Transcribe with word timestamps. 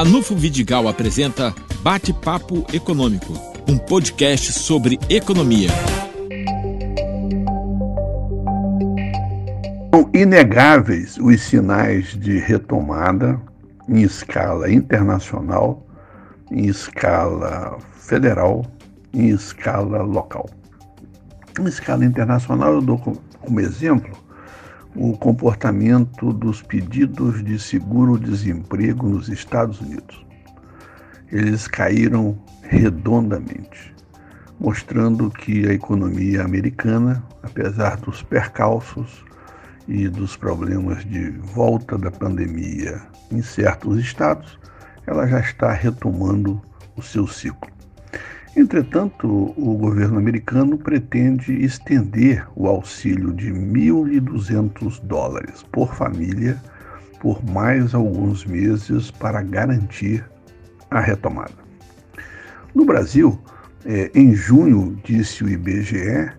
Ranulfo 0.00 0.34
Vidigal 0.34 0.88
apresenta 0.88 1.54
Bate-Papo 1.82 2.64
Econômico, 2.72 3.34
um 3.68 3.76
podcast 3.76 4.50
sobre 4.50 4.98
economia. 5.10 5.68
São 9.94 10.10
inegáveis 10.14 11.18
os 11.18 11.42
sinais 11.42 12.18
de 12.18 12.38
retomada 12.38 13.38
em 13.90 14.00
escala 14.00 14.72
internacional, 14.72 15.86
em 16.50 16.64
escala 16.64 17.76
federal, 17.92 18.64
em 19.12 19.28
escala 19.28 20.00
local. 20.00 20.48
Em 21.60 21.66
escala 21.66 22.06
internacional, 22.06 22.72
eu 22.72 22.80
dou 22.80 22.96
como 22.96 23.60
exemplo 23.60 24.16
o 24.94 25.16
comportamento 25.16 26.32
dos 26.32 26.62
pedidos 26.62 27.44
de 27.44 27.58
seguro-desemprego 27.58 29.08
nos 29.08 29.28
Estados 29.28 29.80
Unidos. 29.80 30.24
Eles 31.30 31.68
caíram 31.68 32.36
redondamente, 32.62 33.94
mostrando 34.58 35.30
que 35.30 35.68
a 35.68 35.72
economia 35.72 36.44
americana, 36.44 37.22
apesar 37.42 37.96
dos 37.98 38.22
percalços 38.22 39.24
e 39.86 40.08
dos 40.08 40.36
problemas 40.36 41.04
de 41.04 41.30
volta 41.30 41.96
da 41.96 42.10
pandemia 42.10 43.00
em 43.30 43.42
certos 43.42 43.98
estados, 43.98 44.58
ela 45.06 45.26
já 45.26 45.40
está 45.40 45.72
retomando 45.72 46.60
o 46.96 47.02
seu 47.02 47.26
ciclo. 47.26 47.69
Entretanto, 48.56 49.54
o 49.56 49.76
governo 49.76 50.18
americano 50.18 50.76
pretende 50.76 51.64
estender 51.64 52.44
o 52.56 52.66
auxílio 52.66 53.32
de 53.32 53.52
1.200 53.52 55.00
dólares 55.04 55.64
por 55.70 55.94
família 55.94 56.60
por 57.20 57.44
mais 57.44 57.94
alguns 57.94 58.44
meses 58.44 59.12
para 59.12 59.40
garantir 59.40 60.28
a 60.90 60.98
retomada. 60.98 61.54
No 62.74 62.84
Brasil, 62.84 63.40
é, 63.84 64.10
em 64.14 64.34
junho, 64.34 64.98
disse 65.04 65.44
o 65.44 65.48
IBGE, 65.48 66.32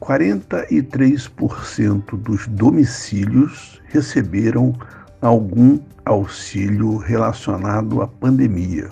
43% 0.00 2.16
dos 2.16 2.46
domicílios 2.46 3.82
receberam 3.88 4.74
algum 5.20 5.78
auxílio 6.06 6.96
relacionado 6.96 8.00
à 8.00 8.08
pandemia 8.08 8.88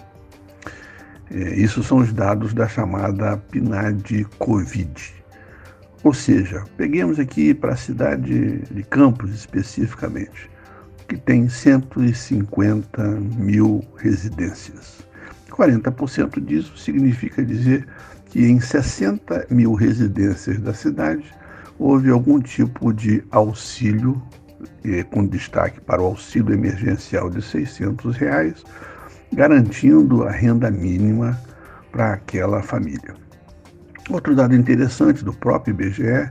isso 1.30 1.82
são 1.82 1.98
os 1.98 2.12
dados 2.12 2.54
da 2.54 2.66
chamada 2.66 3.36
PNAD 3.36 4.24
Covid. 4.38 5.14
Ou 6.04 6.14
seja, 6.14 6.64
peguemos 6.76 7.18
aqui 7.18 7.52
para 7.52 7.72
a 7.72 7.76
cidade 7.76 8.58
de 8.70 8.82
Campos 8.84 9.34
especificamente, 9.34 10.48
que 11.08 11.16
tem 11.16 11.48
150 11.48 13.02
mil 13.36 13.84
residências. 13.96 14.98
40% 15.50 16.40
disso 16.40 16.78
significa 16.78 17.44
dizer 17.44 17.86
que 18.26 18.44
em 18.46 18.60
60 18.60 19.46
mil 19.50 19.74
residências 19.74 20.60
da 20.60 20.72
cidade 20.72 21.24
houve 21.78 22.10
algum 22.10 22.40
tipo 22.40 22.92
de 22.92 23.24
auxílio, 23.30 24.22
eh, 24.84 25.02
com 25.02 25.26
destaque 25.26 25.80
para 25.80 26.00
o 26.00 26.06
auxílio 26.06 26.54
emergencial 26.54 27.28
de 27.28 27.42
600 27.42 28.16
reais, 28.16 28.64
garantindo 29.32 30.24
a 30.24 30.30
renda 30.30 30.70
mínima 30.70 31.38
para 31.92 32.14
aquela 32.14 32.62
família. 32.62 33.14
Outro 34.10 34.34
dado 34.34 34.54
interessante 34.54 35.24
do 35.24 35.32
próprio 35.32 35.72
IBGE 35.72 36.30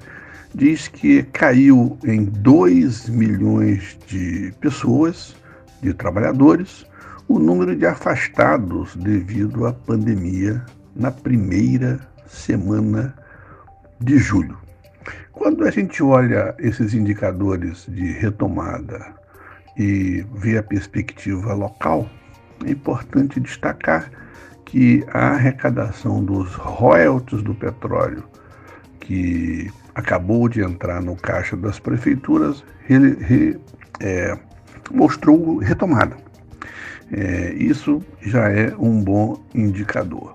diz 0.54 0.88
que 0.88 1.24
caiu 1.24 1.98
em 2.04 2.26
2 2.26 3.10
milhões 3.10 3.98
de 4.08 4.52
pessoas, 4.60 5.36
de 5.82 5.94
trabalhadores, 5.94 6.86
o 7.28 7.38
número 7.38 7.76
de 7.76 7.86
afastados 7.86 8.96
devido 8.96 9.68
à 9.68 9.74
pandemia 9.74 10.64
na 10.96 11.12
primeira 11.12 12.00
semana 12.26 13.14
de 14.00 14.18
julho. 14.18 14.58
Quando 15.32 15.66
a 15.66 15.70
gente 15.70 16.02
olha 16.02 16.56
esses 16.58 16.94
indicadores 16.94 17.86
de 17.88 18.12
retomada 18.14 19.14
e 19.78 20.26
vê 20.34 20.58
a 20.58 20.64
perspectiva 20.64 21.54
local, 21.54 22.10
é 22.66 22.72
importante 22.72 23.40
destacar 23.40 24.10
que 24.66 25.06
a 25.14 25.30
arrecadação 25.30 26.24
dos 26.24 26.54
royalties 26.56 27.42
do 27.42 27.56
petróleo, 27.56 28.24
que 29.00 29.72
acabou 29.96 30.50
de 30.50 30.62
entrar 30.62 31.02
no 31.02 31.16
caixa 31.16 31.56
das 31.56 31.80
prefeituras, 31.80 32.64
re, 32.86 33.14
re, 33.16 33.60
é, 34.02 34.38
mostrou 34.92 35.58
retomada. 35.58 36.18
É, 37.12 37.54
isso 37.54 38.04
já 38.22 38.50
é 38.50 38.76
um 38.78 39.02
bom 39.02 39.42
indicador. 39.56 40.34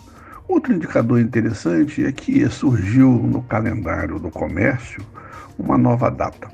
Outro 0.49 0.73
indicador 0.73 1.21
interessante 1.21 2.05
é 2.05 2.11
que 2.11 2.49
surgiu 2.49 3.11
no 3.11 3.43
calendário 3.43 4.19
do 4.19 4.31
comércio 4.31 5.03
uma 5.59 5.77
nova 5.77 6.11
data, 6.11 6.49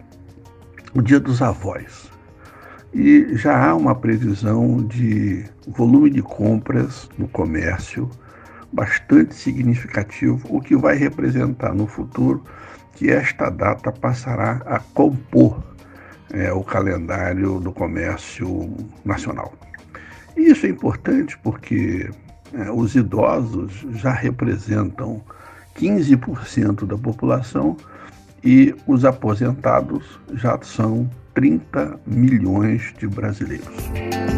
o 0.95 1.01
Dia 1.01 1.21
dos 1.21 1.41
Avós 1.41 2.11
e 2.93 3.37
já 3.37 3.69
há 3.69 3.75
uma 3.75 3.95
previsão 3.95 4.79
de 4.79 5.45
volume 5.67 6.11
de 6.11 6.23
compras 6.23 7.09
no 7.19 7.29
comércio 7.29 8.11
bastante 8.73 9.35
significativo, 9.35 10.47
o 10.49 10.61
que 10.61 10.77
vai 10.77 10.97
representar 10.97 11.75
no 11.75 11.87
futuro 11.87 12.43
que 12.95 13.11
esta 13.11 13.51
data 13.51 13.93
passará 13.93 14.61
a 14.67 14.81
compor 14.81 15.63
é, 16.33 16.53
o 16.53 16.63
calendário 16.63 17.61
do 17.61 17.73
comércio 17.73 18.75
nacional. 19.05 19.53
E 20.37 20.51
isso 20.51 20.67
é 20.67 20.69
importante 20.69 21.39
porque 21.39 22.11
é, 22.53 22.71
os 22.71 22.95
idosos 22.95 23.87
já 23.93 24.13
representam 24.13 25.23
15% 25.77 26.87
da 26.87 26.99
população 26.99 27.77
e 28.45 28.75
os 28.87 29.05
aposentados 29.05 30.19
já 30.35 30.59
são 30.63 31.09
30 31.39 32.01
milhões 32.05 32.93
de 32.99 33.07
brasileiros. 33.07 34.38